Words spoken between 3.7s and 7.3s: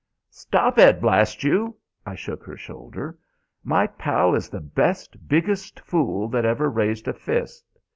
pal is the best, biggest fool that ever raised a